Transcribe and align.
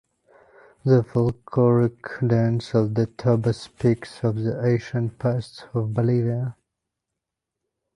The 0.83 1.03
folkloric 1.03 2.27
dance 2.27 2.73
of 2.73 2.95
the 2.95 3.05
Tobas 3.05 3.57
speaks 3.59 4.23
of 4.23 4.37
the 4.37 4.65
ancient 4.67 5.19
past 5.19 5.67
of 5.75 5.93
Bolivia. 5.93 6.55